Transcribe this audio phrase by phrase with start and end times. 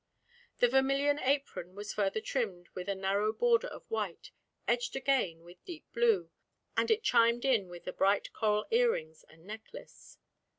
[0.57, 4.31] The vermilion apron was further trimmed with a narrow border of white,
[4.67, 6.31] edged again with deep blue,
[6.75, 10.17] and it chimed in with the bright coral earrings and necklace.